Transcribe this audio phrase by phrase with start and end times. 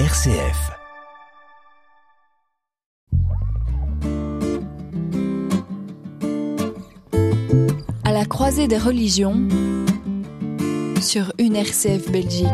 [0.00, 0.72] RCF.
[8.02, 9.40] À la croisée des religions
[11.00, 12.48] sur une RCF Belgique.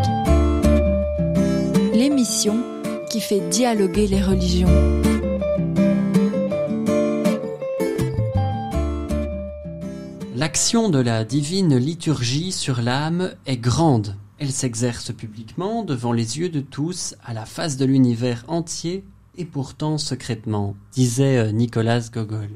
[1.95, 2.63] L'émission
[3.11, 5.01] qui fait dialoguer les religions.
[10.37, 14.15] L'action de la divine liturgie sur l'âme est grande.
[14.43, 19.05] Elle s'exerce publiquement devant les yeux de tous, à la face de l'univers entier
[19.37, 22.49] et pourtant secrètement, disait euh, Nicolas Gogol.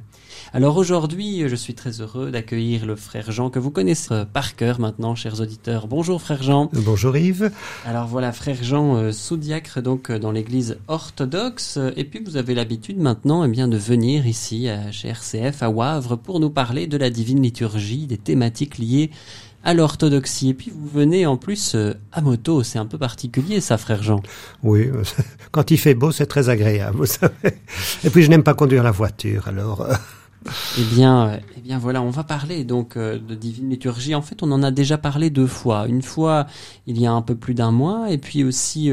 [0.55, 4.57] Alors aujourd'hui, je suis très heureux d'accueillir le frère Jean que vous connaissez euh, par
[4.57, 5.87] cœur maintenant, chers auditeurs.
[5.87, 6.71] Bonjour frère Jean.
[6.73, 7.53] Bonjour Yves.
[7.85, 11.79] Alors voilà, frère Jean, euh, sous-diacre donc dans l'église orthodoxe.
[11.97, 15.69] Et puis vous avez l'habitude maintenant eh bien, de venir ici à, chez RCF à
[15.69, 19.11] Wavre pour nous parler de la divine liturgie, des thématiques liées
[19.65, 20.51] à l'orthodoxie.
[20.51, 21.77] Et puis vous venez en plus
[22.13, 24.23] à moto, c'est un peu particulier ça, frère Jean.
[24.63, 24.89] Oui,
[25.51, 27.59] quand il fait beau, c'est très agréable, vous savez.
[28.05, 29.87] Et puis je n'aime pas conduire la voiture, alors.
[30.79, 34.15] Eh bien, eh bien voilà, on va parler donc de divine liturgie.
[34.15, 35.87] En fait, on en a déjà parlé deux fois.
[35.89, 36.47] Une fois,
[36.87, 38.93] il y a un peu plus d'un mois, et puis aussi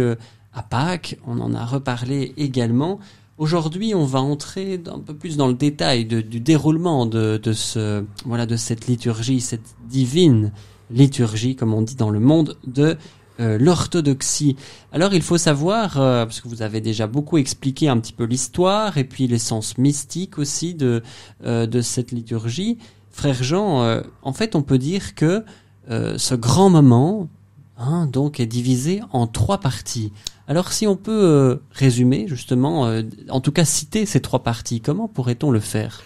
[0.54, 3.00] à Pâques, on en a reparlé également.
[3.38, 7.54] Aujourd'hui, on va entrer un peu plus dans le détail de, du déroulement de, de,
[7.54, 10.52] ce, voilà, de cette liturgie, cette divine
[10.94, 12.98] liturgie, comme on dit dans le monde de
[13.40, 14.56] euh, l'orthodoxie.
[14.92, 18.26] Alors, il faut savoir, euh, parce que vous avez déjà beaucoup expliqué un petit peu
[18.26, 21.02] l'histoire et puis l'essence mystique aussi de
[21.46, 22.78] euh, de cette liturgie,
[23.12, 24.02] frère Jean.
[24.22, 25.44] en fait, on peut dire que
[25.90, 27.28] ce grand moment,
[27.78, 30.14] hein, donc, est divisé en trois parties.
[30.52, 34.82] Alors si on peut euh, résumer justement, euh, en tout cas citer ces trois parties,
[34.82, 36.02] comment pourrait-on le faire?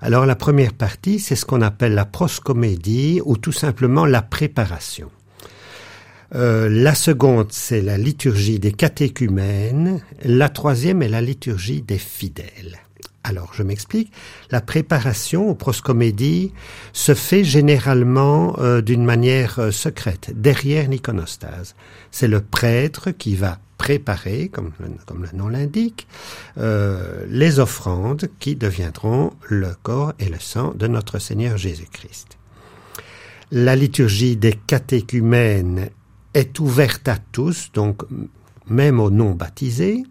[0.00, 5.10] Alors la première partie, c'est ce qu'on appelle la proscomédie ou tout simplement la préparation.
[6.34, 10.00] Euh, la seconde, c'est la liturgie des catéchumènes.
[10.22, 12.78] La troisième est la liturgie des fidèles.
[13.24, 14.12] Alors, je m'explique.
[14.50, 16.52] La préparation aux proscomédies
[16.92, 21.74] se fait généralement euh, d'une manière euh, secrète, derrière l'iconostase.
[22.10, 26.06] C'est le prêtre qui va préparer, comme le, nom l'indique,
[26.58, 32.36] euh, les offrandes qui deviendront le corps et le sang de notre Seigneur Jésus-Christ.
[33.50, 35.88] La liturgie des catéchumènes
[36.34, 38.02] est ouverte à tous, donc
[38.68, 40.04] même aux non baptisés.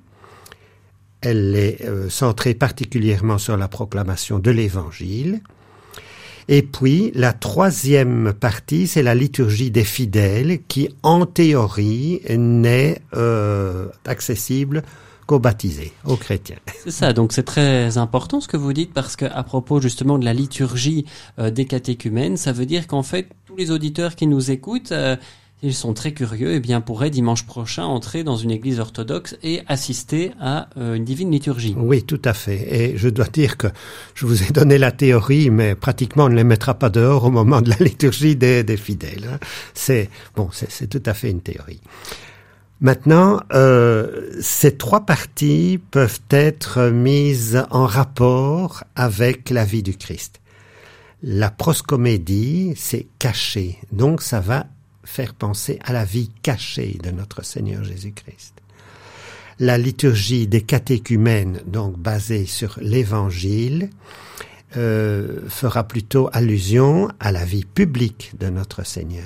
[1.22, 5.41] Elle est euh, centrée particulièrement sur la proclamation de l'Évangile.
[6.50, 13.88] Et puis, la troisième partie, c'est la liturgie des fidèles qui, en théorie, n'est euh,
[14.06, 14.84] accessible
[15.25, 16.56] qu'aux baptisés, aux chrétiens.
[16.84, 20.18] C'est ça, donc c'est très important ce que vous dites parce que à propos justement
[20.18, 21.06] de la liturgie
[21.38, 25.18] euh, des catéchumènes, ça veut dire qu'en fait tous les auditeurs qui nous écoutent euh,
[25.63, 29.62] ils sont très curieux, et bien pourraient dimanche prochain entrer dans une église orthodoxe et
[29.68, 31.75] assister à euh, une divine liturgie.
[31.78, 32.91] Oui, tout à fait.
[32.91, 33.67] Et je dois dire que
[34.13, 37.31] je vous ai donné la théorie, mais pratiquement on ne les mettra pas dehors au
[37.31, 39.28] moment de la liturgie des, des fidèles.
[39.34, 39.40] Hein.
[39.73, 41.81] C'est bon, c'est tout à fait une théorie.
[42.79, 50.40] Maintenant, euh, ces trois parties peuvent être mises en rapport avec la vie du Christ.
[51.23, 54.67] La proscomédie, c'est caché, donc ça va
[55.07, 58.53] faire penser à la vie cachée de notre Seigneur Jésus-Christ.
[59.59, 63.90] La liturgie des catéchumènes, donc basée sur l'Évangile,
[64.75, 69.23] euh, fera plutôt allusion à la vie publique de notre Seigneur.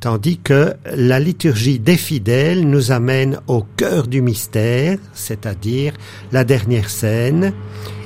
[0.00, 5.92] Tandis que la liturgie des fidèles nous amène au cœur du mystère, c'est-à-dire
[6.32, 7.52] la dernière scène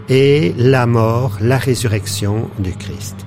[0.09, 3.25] et la mort, la résurrection du Christ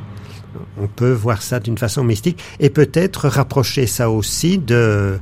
[0.79, 5.19] on peut voir ça d'une façon mystique et peut-être rapprocher ça aussi de,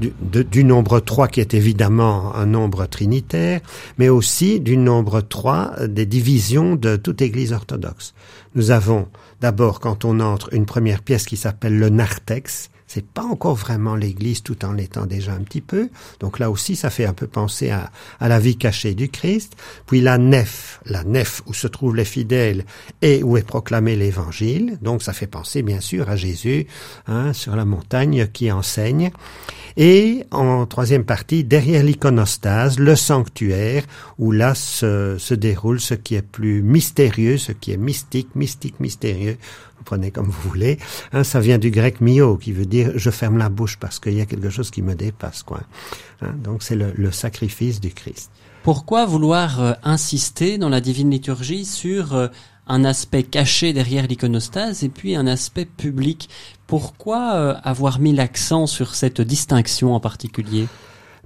[0.00, 0.12] du,
[0.44, 3.60] du, nombre 3 qui est évidemment un nombre trinitaire,
[3.98, 8.14] mais aussi du nombre 3 des divisions de toute Église orthodoxe.
[8.54, 9.08] Nous avons
[9.40, 13.96] d'abord, quand on entre, une première pièce qui s'appelle le narthex, c'est pas encore vraiment
[13.96, 15.88] l'Église tout en l'étant déjà un petit peu.
[16.20, 17.90] Donc là aussi, ça fait un peu penser à,
[18.20, 19.56] à, la vie cachée du Christ.
[19.86, 22.66] Puis la nef, la nef où se trouvent les fidèles
[23.00, 24.76] et où est proclamé l'Évangile.
[24.82, 26.66] Donc ça fait penser bien sûr à Jésus
[27.06, 29.10] hein, sur la montagne qui enseigne.
[29.76, 33.84] Et en troisième partie, derrière l'iconostase, le sanctuaire,
[34.18, 38.80] où là se, se déroule ce qui est plus mystérieux, ce qui est mystique, mystique,
[38.80, 39.36] mystérieux
[39.82, 40.78] vous prenez comme vous voulez.
[41.12, 44.14] Hein, ça vient du grec mio, qui veut dire je ferme la bouche parce qu'il
[44.14, 45.42] y a quelque chose qui me dépasse.
[45.42, 45.60] Quoi.
[46.20, 48.30] Hein, donc c'est le, le, sacrifice du Christ.
[48.62, 52.28] Pourquoi vouloir euh, insister dans la divine liturgie sur euh,
[52.66, 56.28] un aspect caché derrière l'iconostase et puis un aspect public
[56.66, 60.68] Pourquoi euh, avoir mis l'accent sur cette distinction en particulier?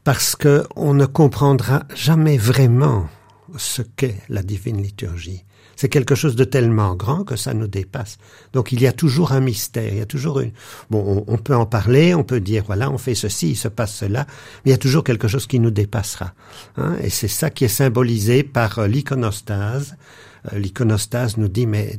[0.05, 3.09] Parce que on ne comprendra jamais vraiment
[3.57, 5.45] ce qu'est la divine liturgie.
[5.77, 8.17] C'est quelque chose de tellement grand que ça nous dépasse.
[8.55, 10.53] Donc il y a toujours un mystère, il y a toujours une...
[10.91, 13.95] Bon, on, peut en parler, on peut dire, voilà, on fait ceci, il se passe
[13.95, 14.27] cela,
[14.65, 16.33] mais il y a toujours quelque chose qui nous dépassera.
[16.79, 16.97] Hein.
[17.03, 19.97] Et c'est ça qui est symbolisé par euh, l'iconostase.
[20.53, 21.99] L'iconostase nous dit, mais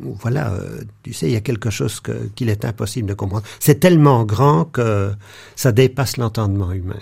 [0.00, 2.00] voilà, euh, tu sais, il y a quelque chose
[2.34, 3.44] qu'il est impossible de comprendre.
[3.60, 5.12] C'est tellement grand que
[5.54, 6.98] ça dépasse l'entendement humain.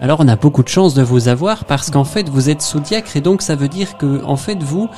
[0.00, 3.18] Alors on a beaucoup de chance de vous avoir parce qu'en fait vous êtes sous-diacre
[3.18, 4.88] et donc ça veut dire que en fait vous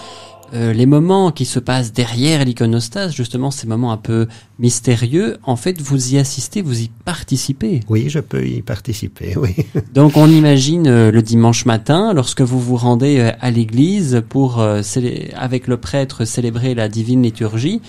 [0.55, 4.29] euh, les moments qui se passent derrière l'iconostase, justement ces moments un peu
[4.61, 7.81] mystérieux, en fait vous y assistez, vous y participez.
[7.89, 9.57] Oui, je peux y participer, oui.
[9.93, 14.61] Donc on imagine euh, le dimanche matin, lorsque vous vous rendez euh, à l'église pour
[14.61, 17.81] avec le prêtre célébrer la divine liturgie,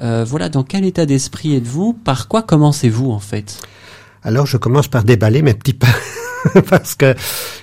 [0.00, 1.92] voilà dans quel état d'esprit êtes-vous?
[1.92, 3.60] Par quoi commencez-vous en fait?
[4.22, 5.88] Alors je commence par déballer mes petits pas
[6.68, 7.14] parce que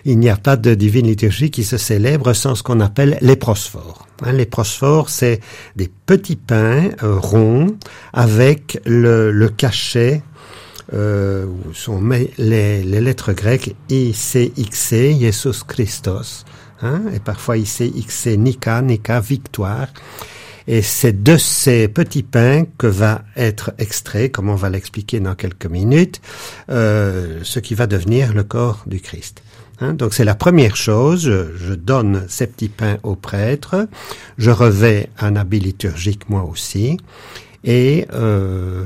[0.06, 3.36] il n'y a pas de divine liturgie qui se célèbre sans ce qu'on appelle les
[3.36, 4.08] prosphores.
[4.24, 5.40] Hein, les prosphores, c'est
[5.76, 7.78] des petits pains euh, ronds
[8.14, 10.22] avec le, cachet
[10.94, 12.02] euh, où sont
[12.38, 16.46] les, les, lettres grecques ICXC, Jesus Christos,
[16.82, 19.88] hein, et parfois ICXC, Nika, Nika, victoire.
[20.68, 25.36] Et c'est de ces petits pains que va être extrait, comme on va l'expliquer dans
[25.36, 26.22] quelques minutes,
[26.70, 29.42] euh, ce qui va devenir le corps du Christ.
[29.82, 33.88] Hein, donc c'est la première chose, je, donne ces petits pains au prêtre,
[34.38, 36.98] je revais un habit liturgique moi aussi,
[37.64, 38.84] et euh,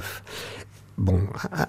[0.99, 1.19] bon,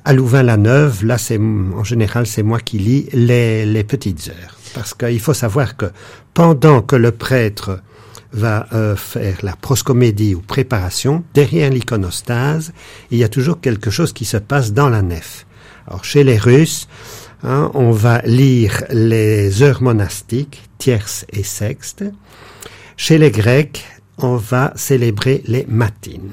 [0.05, 4.93] à, Louvain-la-Neuve, là c'est en général c'est moi qui lis les, les petites heures, parce
[4.93, 5.87] qu'il faut savoir que
[6.35, 7.81] pendant que le prêtre
[8.35, 12.73] va euh, faire la proscomédie ou préparation, derrière l'iconostase,
[13.11, 15.47] il y a toujours quelque chose qui se passe dans la nef.
[15.87, 16.89] Alors chez les Russes,
[17.43, 22.05] hein, on va lire les heures monastiques, tierces et sextes.
[22.97, 23.85] Chez les Grecs,
[24.19, 26.33] on va célébrer les matines.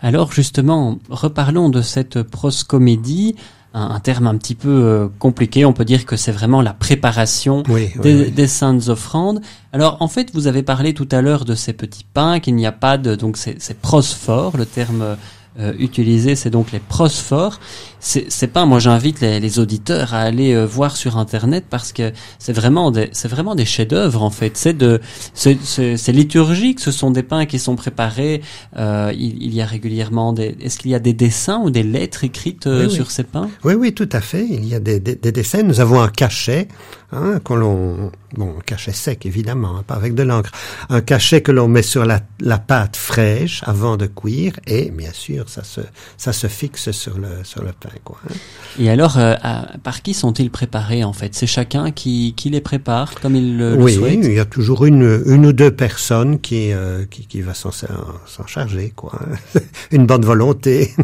[0.00, 3.36] Alors justement, reparlons de cette proscomédie
[3.76, 5.64] un, terme un petit peu euh, compliqué.
[5.66, 7.62] On peut dire que c'est vraiment la préparation
[8.02, 9.40] des, saintes offrandes.
[9.72, 12.66] Alors en fait, vous avez parlé tout à l'heure de ces petits pains, qu'il n'y
[12.66, 15.16] a pas de donc c'est prosphore, le terme
[15.58, 17.60] euh, utilisé, c'est donc les prosphores.
[17.98, 22.12] C'est pas, moi j'invite les, les, auditeurs à aller euh, voir sur internet parce que
[22.38, 24.56] c'est vraiment des, c'est vraiment des chefs-d'œuvre en fait.
[24.56, 25.00] C'est de,
[25.34, 26.80] c'est liturgique.
[26.80, 28.42] Ce sont des pains qui sont préparés.
[28.76, 30.56] Euh, il, il, y a régulièrement des.
[30.60, 33.48] Est-ce qu'il y a des dessins ou des lettres écrites euh, sur ces pains?
[33.64, 34.46] Oui, oui, tout à fait.
[34.48, 35.62] Il y a des, des, des dessins.
[35.62, 36.68] Nous avons un cachet
[37.12, 40.50] hein, que l'on bon, un cachet sec évidemment, hein, pas avec de l'encre,
[40.88, 45.12] un cachet que l'on met sur la, la, pâte fraîche avant de cuire et bien
[45.12, 45.80] sûr ça se
[46.16, 48.18] ça se fixe sur le sur le pain quoi.
[48.28, 48.34] Hein.
[48.78, 49.34] Et alors euh,
[49.82, 51.34] par qui sont-ils préparés en fait?
[51.34, 54.18] C'est chacun qui, qui les prépare comme il le, oui, souhaite?
[54.20, 57.54] Oui, il y a toujours une une ou deux personnes qui euh, qui, qui va
[57.54, 57.70] s'en
[58.46, 59.12] charger quoi.
[59.54, 59.60] Hein.
[59.92, 60.94] une bonne volonté.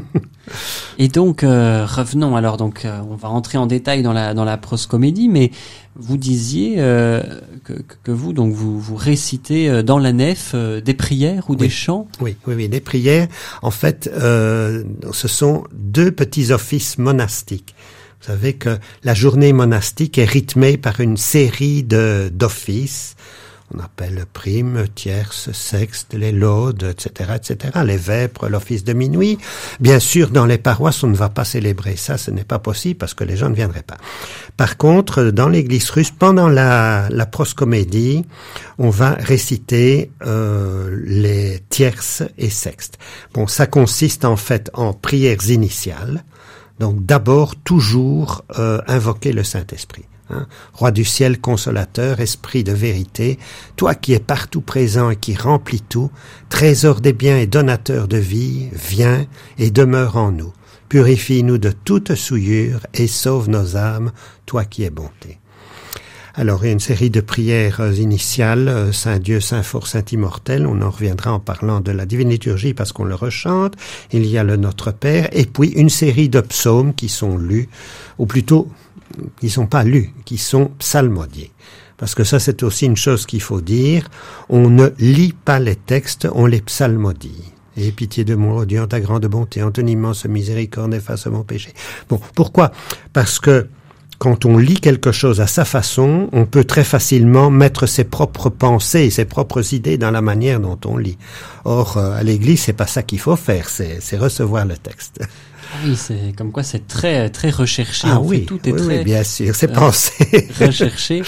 [0.99, 4.57] et donc euh, revenons alors donc on va rentrer en détail dans la dans la
[4.57, 5.51] proscomédie mais
[5.95, 7.23] vous disiez euh,
[7.65, 11.57] que, que, vous donc vous, vous récitez euh, dans la nef euh, des prières ou
[11.57, 12.09] des chants?
[12.21, 13.29] Oui, oui, oui, des prières.
[13.63, 17.75] En fait, euh, ce sont deux petits offices monastiques.
[18.21, 23.17] Vous savez que la journée monastique est rythmée par une série de d'offices
[23.75, 29.39] on appelle prime, tierce, sexte, les laudes, etc., etc., les vêpres, l'office de minuit.
[29.81, 32.99] Bien sûr, dans les paroisses, on ne va pas célébrer ça, ce n'est pas possible
[32.99, 33.97] parce que les gens ne viendraient pas.
[34.57, 38.25] Par contre, dans l'église russe, pendant la, la proscomédie,
[38.79, 42.99] on va réciter euh, les tierces et sextes.
[43.33, 46.25] Bon, ça consiste en fait en prières initiales.
[46.79, 50.05] Donc d'abord, toujours euh, invoquer le Saint-Esprit.
[50.33, 50.47] Hein.
[50.73, 53.39] Roi du ciel, consolateur, esprit de vérité,
[53.77, 56.11] toi qui es partout présent et qui remplis tout,
[56.49, 59.27] trésor des biens et donateur de vie, viens
[59.59, 60.53] et demeure en nous.
[60.89, 64.13] Purifie-nous de toute souillure et sauve nos âmes,
[64.47, 65.39] toi qui es bonté.
[66.35, 69.87] Alors, il y a une série de prières euh, initiales, euh, Saint Dieu, Saint Fort,
[69.87, 73.75] Saint Immortel, on en reviendra en parlant de la divine liturgie parce qu'on le rechante,
[74.13, 77.69] il y a le Notre Père, et puis une série de psaumes qui sont lus,
[78.19, 78.69] ou plutôt,
[79.41, 81.51] qui sont pas lus, qui sont psalmodiés.
[82.03, 84.09] Parce que ça, c'est aussi une chose qu'il faut dire,
[84.49, 87.53] on ne lit pas les textes, on les psalmodie.
[87.77, 91.45] Et pitié de moi, Dieu, en ta grande bonté, en ton immense miséricorde, efface mon
[91.45, 91.73] péché.
[92.09, 92.73] Bon, pourquoi?
[93.13, 93.69] Parce que
[94.19, 98.51] quand on lit quelque chose à sa façon, on peut très facilement mettre ses propres
[98.51, 101.19] pensées, ses propres idées dans la manière dont on lit.
[101.65, 105.21] Or, euh, à l'église, c'est pas ça qu'il faut faire, c'est recevoir le texte.
[105.85, 108.09] Oui, c'est comme quoi c'est très très recherché.
[108.11, 110.49] Ah oui, tout est très bien sûr, c'est euh, pensé.
[110.61, 111.23] recherché.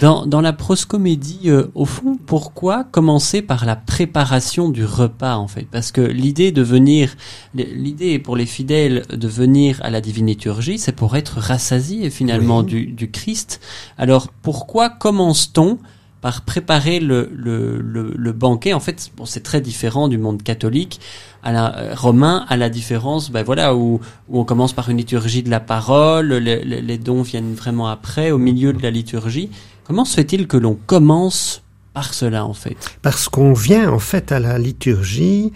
[0.00, 5.48] Dans dans la proscomédie, euh, au fond, pourquoi commencer par la préparation du repas en
[5.48, 5.66] fait?
[5.70, 7.16] Parce que l'idée de venir,
[7.54, 12.62] l'idée pour les fidèles de venir à la divine liturgie, c'est pour être rassasié finalement
[12.62, 13.60] du du Christ.
[13.96, 15.78] Alors pourquoi commence-t-on
[16.20, 18.72] par préparer le, le, le, banquet.
[18.72, 21.00] En fait, bon, c'est très différent du monde catholique
[21.42, 24.96] à la, euh, romain, à la différence, ben voilà, où, où on commence par une
[24.96, 29.50] liturgie de la parole, les, dons viennent vraiment après, au milieu de la liturgie.
[29.84, 31.62] Comment se fait-il que l'on commence
[31.94, 32.76] par cela, en fait?
[33.02, 35.52] Parce qu'on vient, en fait, à la liturgie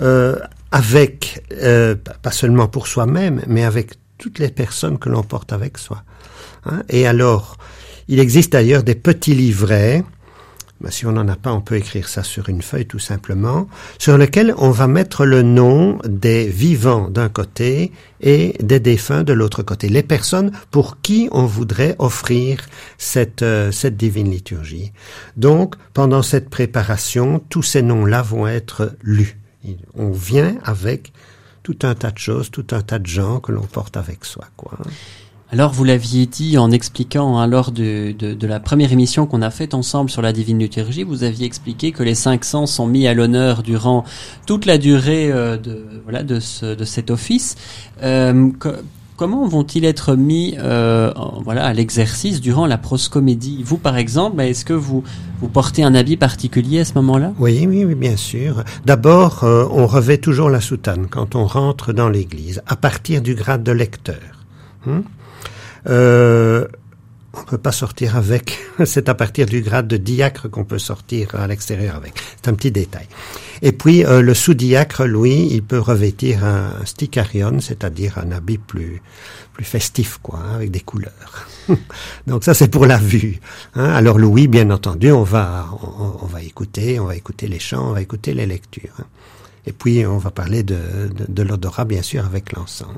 [0.00, 0.36] euh,
[0.72, 5.78] avec, euh, pas seulement pour soi-même, mais avec toutes les personnes que l'on porte avec
[5.78, 6.02] soi.
[6.66, 7.56] Hein Et alors,
[8.08, 10.02] il existe d'ailleurs des petits livrets,
[10.80, 13.68] ben, si on n'en a pas, on peut écrire ça sur une feuille tout simplement,
[13.98, 19.32] sur lequel on va mettre le nom des vivants d'un côté et des défunts de
[19.32, 22.64] l'autre côté, les personnes pour qui on voudrait offrir
[22.96, 24.92] cette, euh, cette divine liturgie.
[25.36, 29.36] Donc, pendant cette préparation, tous ces noms-là vont être lus.
[29.94, 31.12] On vient avec
[31.64, 34.46] tout un tas de choses, tout un tas de gens que l'on porte avec soi,
[34.56, 34.78] quoi.
[35.50, 39.50] Alors vous l'aviez dit en expliquant hein, lors de, de, la première émission qu'on a
[39.50, 43.06] faite ensemble sur la divine liturgie, vous aviez expliqué que les cinq sens sont mis
[43.06, 44.04] à l'honneur durant
[44.46, 47.56] toute la durée euh, de, voilà, de, ce, de cet office.
[48.02, 48.50] Euh,
[49.16, 53.62] comment vont-ils être mis euh, voilà, à l'exercice durant la proscomédie?
[53.64, 55.02] Vous par exemple, est-ce que vous,
[55.40, 57.32] vous portez un habit particulier à ce moment-là?
[57.38, 58.64] Oui, oui, oui, bien sûr.
[58.84, 63.62] D'abord, on revêt toujours la soutane quand on rentre dans l'église, à partir du grade
[63.62, 64.44] de lecteur.
[64.86, 65.04] Hein
[65.88, 66.66] euh,
[67.34, 68.58] on peut pas sortir avec.
[68.84, 72.14] C'est à partir du grade de diacre qu'on peut sortir à l'extérieur avec.
[72.36, 73.06] C'est un petit détail.
[73.62, 79.02] Et puis euh, le sous-diacre, Louis, il peut revêtir un, sticarion, c'est-à-dire un habit plus
[79.52, 81.48] plus festif, quoi, hein, avec des couleurs.
[82.28, 83.40] Donc ça, c'est pour la vue.
[83.74, 83.90] Hein.
[83.90, 85.68] Alors Louis, bien entendu, on va
[86.22, 88.94] on, va écouter, on va écouter les chants, on va écouter les lectures.
[89.00, 89.04] Hein.
[89.68, 90.78] Et puis, on va parler de,
[91.28, 92.88] de, l'odorat, bien sûr, avec l'encens.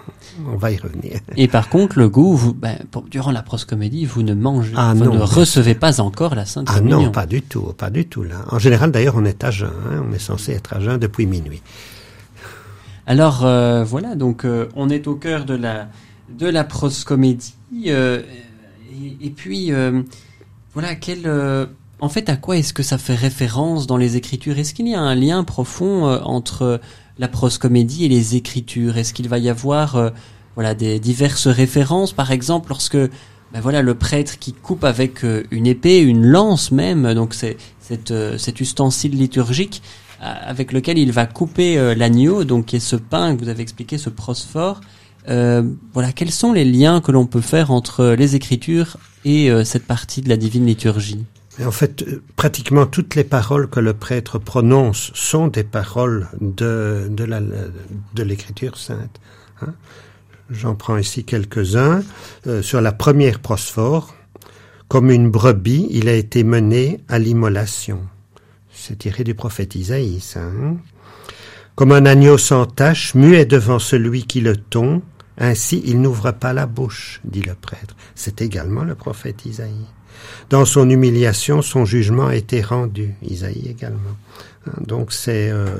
[0.46, 1.18] On va y revenir.
[1.36, 2.78] Et par contre, le goût, vous, ben,
[3.10, 6.80] durant la proscomédie, vous ne mangez, ah, vous ne recevez pas encore la Sainte ah,
[6.80, 8.22] non, pas du tout, pas du tout.
[8.22, 8.44] Là.
[8.50, 9.68] En général, d'ailleurs, on est à jeun.
[9.68, 11.60] Hein, on est censé être à jeun depuis minuit.
[13.04, 15.88] Alors, euh, voilà, donc euh, on est au cœur de la,
[16.28, 17.56] de la proscomédie.
[17.88, 18.22] Euh,
[18.92, 19.72] et, et, puis,
[20.72, 21.22] voilà, quel
[22.00, 24.58] en fait, à quoi est-ce que ça fait référence dans les Écritures?
[24.58, 26.80] Est-ce qu'il y a un lien profond euh, entre
[27.18, 28.96] la proscomédie et les Écritures?
[28.96, 30.10] Est-ce qu'il va y avoir euh,
[30.54, 35.42] voilà des diverses références, par exemple, lorsque ben voilà le prêtre qui coupe avec euh,
[35.50, 39.82] une épée, une lance même, donc c'est cet ustensile liturgique
[40.20, 43.98] avec lequel il va couper l'agneau, donc qui est ce pain que vous avez expliqué,
[43.98, 44.80] ce prosphore.
[45.26, 50.20] voilà, quels sont les liens que l'on peut faire entre les Écritures et cette partie
[50.20, 51.24] de la divine liturgie?
[51.64, 57.10] En fait, euh, pratiquement toutes les paroles que le prêtre prononce sont des paroles de,
[57.10, 59.20] de, l'écriture sainte.
[59.62, 59.74] Hein.
[60.50, 62.02] J'en prends ici quelques-uns.
[62.46, 64.14] Euh, sur la première prosphore,
[64.88, 68.00] comme une brebis, il a été mené à l'immolation.
[68.72, 70.76] C'est tiré du prophète Isaïe, hein.
[71.74, 75.02] Comme un agneau sans tache, muet devant celui qui le tond,
[75.38, 77.96] ainsi il n'ouvre pas la bouche, dit le prêtre.
[78.14, 79.86] C'est également le prophète Isaïe.
[80.50, 83.14] Dans son humiliation, son jugement a été rendu.
[83.22, 84.16] Isaïe également.
[84.66, 85.76] Hein, donc c'est euh,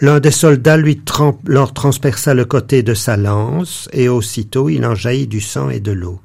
[0.00, 1.00] l'un des soldats lui
[1.44, 5.80] leur transperça le côté de sa lance et aussitôt il en jaillit du sang et
[5.80, 6.20] de l'eau.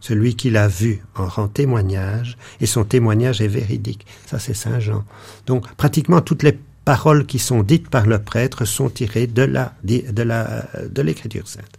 [0.00, 4.06] Celui qui l'a vu en rend témoignage et son témoignage est véridique.
[4.26, 5.04] Ça c'est Saint Jean.
[5.46, 9.72] Donc pratiquement toutes les paroles qui sont dites par le prêtre sont tirées de la
[9.82, 11.78] de la de l'écriture sainte.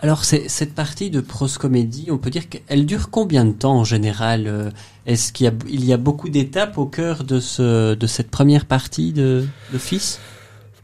[0.00, 4.46] Alors cette partie de proscomédie, on peut dire qu'elle dure combien de temps en général
[4.46, 4.70] euh,
[5.06, 8.30] Est-ce qu'il y a, il y a beaucoup d'étapes au cœur de, ce, de cette
[8.30, 10.20] première partie de, de Fils?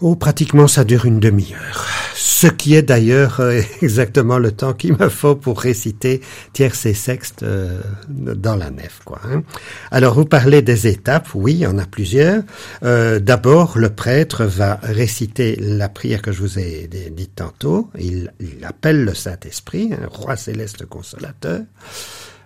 [0.03, 1.87] Oh, pratiquement, ça dure une demi-heure.
[2.15, 6.23] Ce qui est d'ailleurs euh, exactement le temps qu'il me faut pour réciter
[6.55, 9.21] tierce et sexte euh, dans la nef, quoi.
[9.25, 9.43] Hein.
[9.91, 11.29] Alors, vous parlez des étapes.
[11.35, 12.43] Oui, il y en a plusieurs.
[12.83, 17.91] Euh, D'abord, le prêtre va réciter la prière que je vous ai dit tantôt.
[17.99, 21.61] Il, il appelle le Saint-Esprit, un roi céleste consolateur.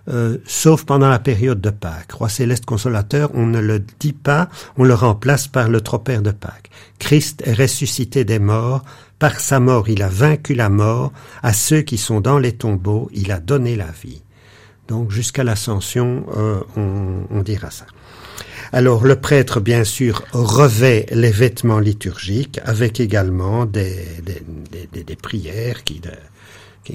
[0.07, 2.11] Euh, sauf pendant la période de Pâques.
[2.11, 6.29] Roi céleste consolateur, on ne le dit pas, on le remplace par le tropère de
[6.29, 6.69] Pâques.
[6.99, 8.83] Christ est ressuscité des morts,
[9.17, 13.09] par sa mort il a vaincu la mort, à ceux qui sont dans les tombeaux
[13.13, 14.21] il a donné la vie.
[14.87, 17.85] Donc jusqu'à l'ascension, euh, on, dira ça.
[18.71, 25.83] Alors le prêtre, bien sûr, revêt les vêtements liturgiques avec également des, des, des, prières
[25.83, 26.01] qui,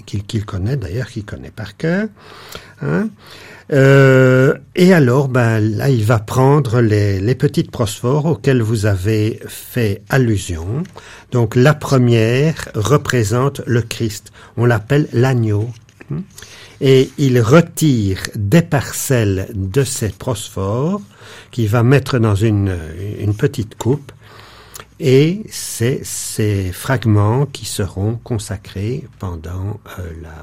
[0.05, 2.09] qu'il connaît d'ailleurs, qu'il connaît par cœur.
[2.83, 3.09] Hein.
[3.73, 9.41] Euh, et alors, ben là, il va prendre les, les, petites prosphores auxquelles vous avez
[9.47, 10.83] fait allusion.
[11.31, 14.33] Donc la première représente le Christ.
[14.57, 15.71] On l'appelle l'agneau.
[16.81, 21.03] Et il retire des parcelles de ces prosphores
[21.53, 22.75] qu'il va mettre dans une
[23.39, 24.11] petite coupe
[25.01, 30.35] et c'est ces fragments qui seront consacrés pendant euh, la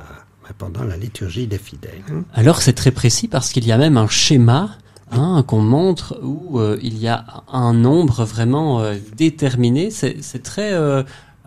[0.58, 2.02] pendant la liturgie des fidèles.
[2.34, 4.78] Alors c'est très précis parce qu'il y a même un schéma
[5.12, 9.92] hein, qu'on montre où euh, il y a un nombre vraiment euh, déterminé.
[9.92, 10.74] C'est très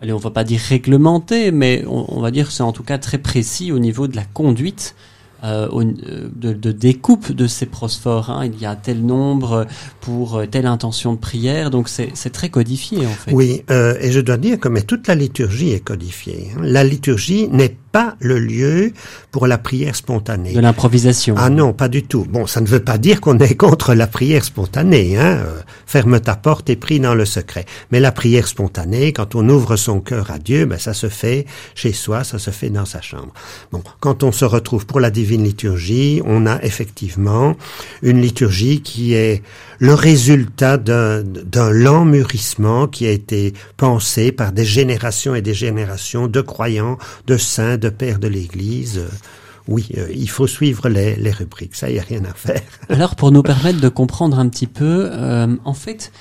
[0.01, 3.17] allez, on va pas dire réglementé, mais on, va dire c'est en tout cas très
[3.17, 4.95] précis au niveau de la conduite
[5.43, 8.29] euh, euh, de, découpe de ces prosphores.
[8.29, 8.45] Hein.
[8.45, 9.65] Il y a tel nombre
[9.99, 13.31] pour euh, telle intention de prière, donc c'est très codifié en fait.
[13.33, 16.49] Oui, et je dois dire que mais toute la liturgie est codifiée.
[16.55, 16.61] Hein.
[16.63, 18.93] La liturgie n'est pas le lieu
[19.31, 20.53] pour la prière spontanée.
[20.53, 21.35] De l'improvisation.
[21.37, 22.25] Ah non, pas du tout.
[22.29, 25.17] Bon, ça ne veut pas dire qu'on est contre la prière spontanée.
[25.17, 25.39] Hein.
[25.85, 27.65] ferme ta porte et prie dans le secret.
[27.91, 31.45] Mais la prière spontanée, quand on ouvre son cœur à Dieu, ben ça se fait
[31.75, 33.33] chez soi, ça se fait dans sa chambre.
[33.71, 37.55] Bon, quand on se retrouve pour la divine liturgie, on a effectivement
[38.01, 39.43] une liturgie qui est
[39.81, 46.27] le résultat d'un lent mûrissement qui a été pensé par des générations et des générations
[46.27, 49.01] de croyants, de saints, de pères de l'Église.
[49.67, 52.61] Oui, euh, il faut suivre les, rubriques, ça, il n'y a rien à faire.
[52.89, 56.11] Alors, pour nous permettre de comprendre un petit peu, euh, en fait,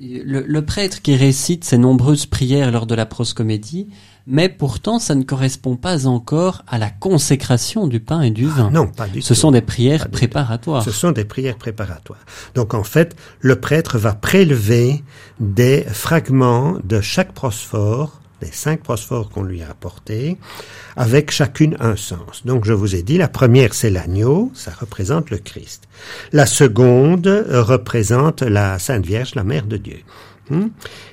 [0.00, 3.86] le, le, prêtre qui récite ses nombreuses prières lors de la proscomédie,
[4.28, 8.56] mais pourtant ça ne correspond pas encore à la consécration du pain et du ah,
[8.56, 8.70] vin.
[8.70, 10.84] non, pas du Ce sont des prières préparatoires.
[10.84, 12.20] Ce sont des prières préparatoires.
[12.54, 15.02] Donc en fait, le prêtre va prélever
[15.40, 20.36] des fragments de chaque prosphore, des cinq prosphores qu'on lui a apportés,
[20.94, 22.42] avec chacune un sens.
[22.44, 25.88] Donc je vous ai dit, la première c'est l'agneau, ça représente le Christ.
[26.32, 30.00] La seconde représente la Sainte Vierge, la Mère de Dieu.
[30.50, 30.68] Hmm?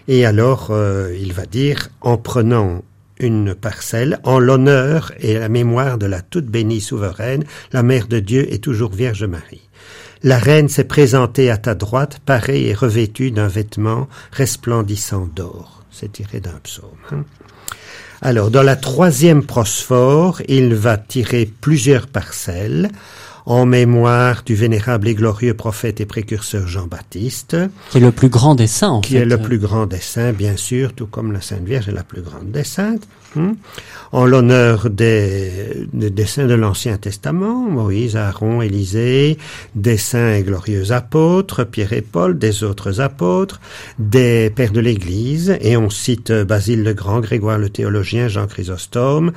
[0.08, 2.84] Et alors, euh, il va dire, en prenant
[3.20, 8.20] une parcelle en l'honneur et la mémoire de la toute bénie souveraine, la Mère de
[8.20, 9.70] Dieu et toujours Vierge Marie.
[10.24, 15.84] La reine s'est présentée à ta droite, parée et revêtue d'un vêtement resplendissant d'or.
[15.92, 16.90] C'est tiré d'un psaume.
[17.12, 17.24] Hein.
[18.22, 22.90] Alors, dans la troisième prosphore, il va tirer plusieurs parcelles
[23.46, 27.58] en mémoire du vénérable et glorieux prophète et précurseur Jean-Baptiste.
[27.92, 30.34] Qui est le plus grand des saints, en qui est le plus grand des saints,
[30.34, 33.08] bien sûr, tout comme la Sainte Vierge est la plus grande des saintes.
[33.36, 33.54] Hmm?
[34.16, 39.38] en l'honneur des, des, saints de l'Ancien Testament, Moïse, Aaron, Élisée,
[39.76, 43.60] des saints et glorieux apôtres, Pierre et Paul, des autres apôtres,
[44.00, 49.34] des pères de l'Église, et on cite Basile le Grand, Grégoire le théologien, Jean Chrysostome,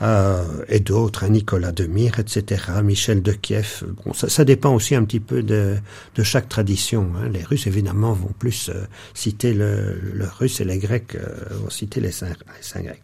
[0.00, 3.84] euh, et d'autres, hein, Nicolas de Myre, etc., Michel de Kiev.
[4.06, 5.74] Bon, ça, ça, dépend aussi un petit peu de,
[6.14, 7.10] de chaque tradition.
[7.18, 7.28] Hein.
[7.30, 11.26] Les Russes, évidemment, vont plus euh, citer le, le, russe et les Grecs euh,
[11.62, 12.32] vont citer les saints
[12.76, 13.02] grecs.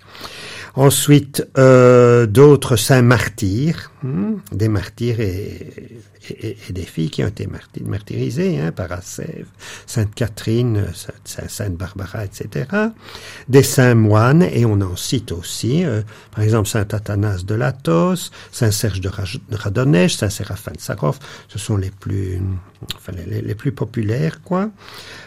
[0.75, 7.49] Ensuite, euh, d'autres saints martyrs, des martyrs et, et, des filles qui ont été
[7.85, 9.47] martyrisées, hein, Paracève,
[9.87, 10.87] Sainte Catherine,
[11.25, 12.67] Sainte Barbara, etc.
[13.49, 16.03] Des saints moines, et on en cite aussi, euh,
[16.35, 19.11] par exemple Saint Athanas de Latos, Saint Serge de
[19.53, 22.41] Radonèche, Saint Séraphin de Sarov, ce sont les plus,
[22.97, 24.71] enfin, les, les plus populaires, quoi.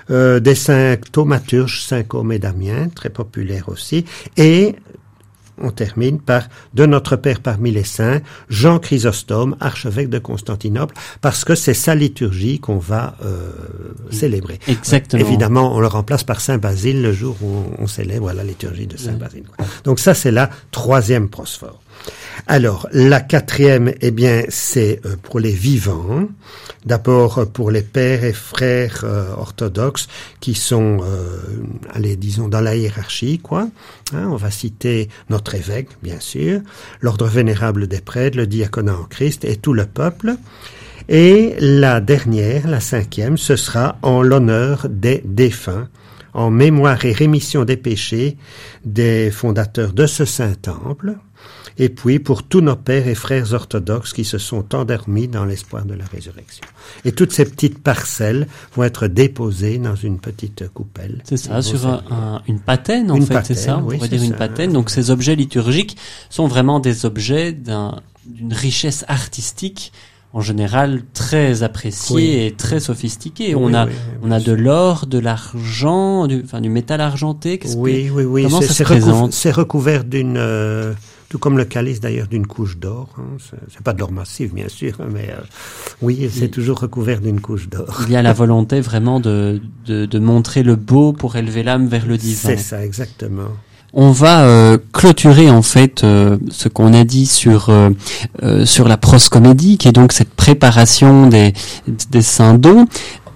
[0.10, 4.06] Euh, des saints thaumaturges, Saint Côme et Damien, très populaires aussi,
[4.38, 4.76] et
[5.62, 11.44] on termine par de notre Père parmi les saints, Jean Chrysostome, archevêque de Constantinople, parce
[11.46, 13.52] que c'est sa liturgie qu'on va euh,
[14.12, 14.60] célébrer.
[14.68, 15.22] Exactement.
[15.22, 18.98] Évidemment, on le remplace par Saint Basile le jour où on, célèbre la liturgie de
[18.98, 19.44] Saint Basile.
[19.84, 21.82] Donc ça, c'est la troisième prosphore.
[22.48, 26.28] Alors, la quatrième, eh bien, c'est euh, pour les vivants.
[26.86, 30.08] D'abord euh, pour les pères et frères euh, orthodoxes
[30.42, 31.02] qui sont,
[31.94, 33.70] allez, disons, dans la hiérarchie, quoi.
[34.14, 36.60] Hein, on va citer notre évêque, bien sûr,
[37.00, 40.36] l'ordre vénérable des prêtres, le diaconat en Christ et tout le peuple.
[41.10, 45.88] Et la dernière, la cinquième, ce sera en l'honneur des défunts,
[46.34, 48.38] en mémoire et rémission des péchés
[48.86, 51.18] des fondateurs de ce saint temple,
[51.78, 55.86] et puis pour tous nos pères et frères orthodoxes qui se sont endormis dans l'espoir
[55.86, 56.66] de la résurrection.
[57.06, 61.22] Et toutes ces petites parcelles vont être déposées dans une petite coupelle.
[61.24, 64.74] C'est ça, sur un, une patène en fait, c'est ça On pourrait dire une patène.
[64.74, 65.98] Donc ces objets liturgiques
[66.30, 69.92] sont vraiment des objets d'une richesse artistique
[70.34, 73.54] en général très apprécié et très sophistiqué.
[73.56, 73.88] on a
[74.24, 77.60] on a de l'or, de l'argent, du enfin du métal argenté.
[77.76, 78.44] Oui, oui, oui.
[78.44, 79.32] Comment ça se présente?
[79.34, 80.94] C'est recouvert d'une euh,
[81.30, 83.10] tout comme le calice d'ailleurs d'une couche d'or.
[83.18, 83.38] Hein.
[83.70, 85.42] C'est pas de l'or massif bien sûr, mais euh,
[86.02, 88.02] oui, c'est toujours recouvert d'une couche d'or.
[88.08, 91.88] Il y a la volonté vraiment de, de, de montrer le beau pour élever l'âme
[91.88, 92.50] vers le divin.
[92.50, 93.50] C'est ça, exactement.
[93.96, 97.72] On va euh, clôturer en fait euh, ce qu'on a dit sur
[98.66, 101.54] sur la proscomédie, qui est donc cette préparation des
[102.10, 102.88] des saints dons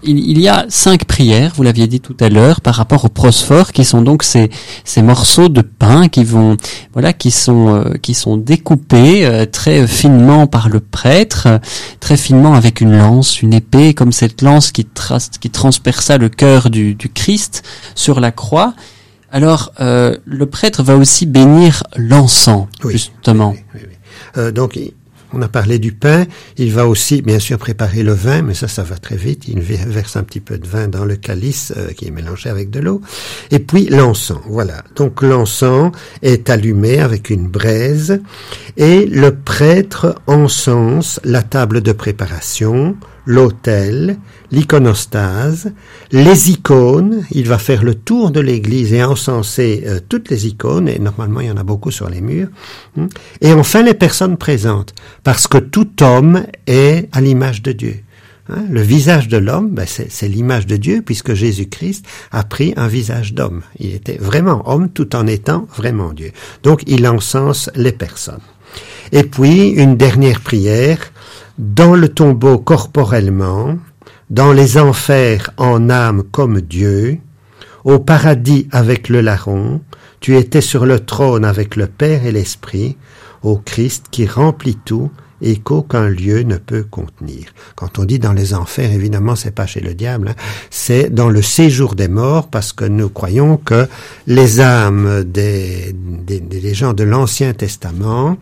[0.03, 3.71] il, y a cinq prières, vous l'aviez dit tout à l'heure, par rapport aux prosphores,
[3.71, 4.49] qui sont donc ces,
[4.83, 6.57] ces morceaux de pain qui vont,
[6.93, 11.59] voilà, qui sont, euh, qui sont découpés euh, très finement par le prêtre,
[11.99, 16.29] très finement avec une lance, une épée, comme cette lance qui, trace, qui transperça le
[16.29, 17.63] cœur du, du Christ
[17.95, 18.73] sur la croix.
[19.31, 23.55] Alors, euh, le prêtre va aussi bénir l'encens, justement.
[24.53, 24.79] donc,
[25.33, 26.25] on a parlé du pain.
[26.57, 29.47] Il va aussi, bien sûr, préparer le vin, mais ça, ça va très vite.
[29.47, 32.69] Il verse un petit peu de vin dans le calice euh, qui est mélangé avec
[32.69, 33.01] de l'eau.
[33.51, 34.83] Et puis l'encens, voilà.
[34.95, 38.21] Donc l'encens est allumé avec une braise
[38.77, 42.95] et le prêtre encense la table de préparation,
[43.27, 44.17] l'autel,
[44.51, 45.71] l'iconostase,
[46.11, 47.25] les icônes.
[47.31, 51.41] Il va faire le tour de l'église et encenser euh, toutes les icônes, et normalement
[51.41, 52.47] il y en a beaucoup sur les murs.
[52.97, 53.07] Hein.
[53.41, 57.97] Et enfin les personnes présentes, parce que tout homme est à l'image de Dieu.
[58.49, 58.63] Hein.
[58.69, 63.33] Le visage de l'homme, ben c'est l'image de Dieu, puisque Jésus-Christ a pris un visage
[63.33, 63.61] d'homme.
[63.77, 66.31] Il était vraiment homme tout en étant vraiment Dieu.
[66.63, 68.39] Donc il encense les personnes.
[69.11, 70.99] Et puis une dernière prière
[71.57, 73.77] dans le tombeau corporellement,
[74.29, 77.19] dans les enfers en âme comme Dieu,
[77.83, 79.81] au paradis avec le larron,
[80.19, 82.97] tu étais sur le trône avec le Père et l'Esprit,
[83.43, 87.45] au Christ qui remplit tout et qu'aucun lieu ne peut contenir.
[87.75, 90.35] Quand on dit dans les enfers, évidemment, c'est pas chez le diable, hein,
[90.71, 93.87] c'est dans le séjour des morts, parce que nous croyons que
[94.25, 98.37] les âmes des, des, des gens de l'Ancien Testament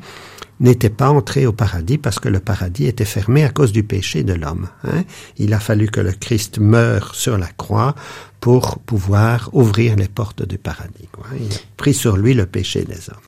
[0.60, 4.24] n'était pas entré au paradis parce que le paradis était fermé à cause du péché
[4.24, 4.68] de l'homme.
[4.84, 5.04] Hein.
[5.38, 7.96] Il a fallu que le Christ meure sur la croix
[8.40, 11.10] pour pouvoir ouvrir les portes du paradis.
[11.40, 13.26] Il a pris sur lui le péché des hommes.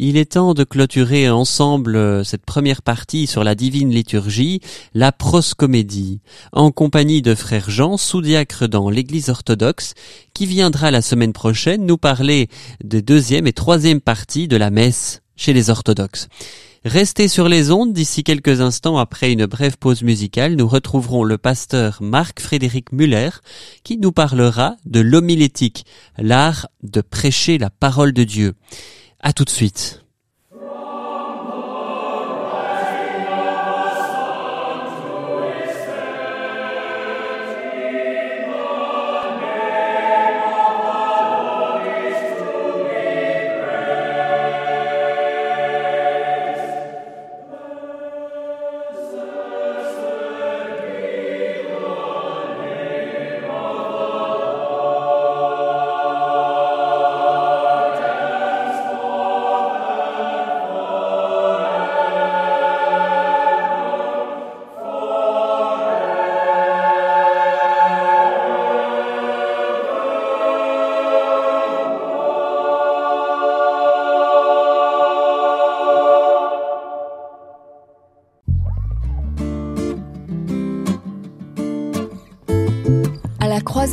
[0.00, 4.60] Il est temps de clôturer ensemble euh, cette première partie sur la divine liturgie,
[4.94, 6.20] la proscomédie,
[6.52, 9.94] en compagnie de frère Jean, sous-diacre dans l'église orthodoxe,
[10.34, 12.48] qui viendra la semaine prochaine nous parler
[12.84, 16.28] des deuxième et troisième parties de la messe chez les orthodoxes.
[16.84, 21.38] Restez sur les ondes, d'ici quelques instants après une brève pause musicale, nous retrouverons le
[21.38, 23.30] pasteur Marc-Frédéric Muller
[23.82, 25.86] qui nous parlera de l'homilétique,
[26.18, 28.54] l'art de prêcher la parole de Dieu.
[29.20, 30.04] À tout de suite.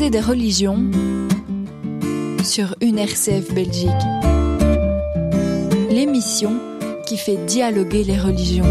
[0.10, 0.86] Des religions
[2.44, 3.90] sur une RCF Belgique.
[5.90, 6.54] l'émission
[7.08, 8.66] qui fait dialoguer les religions.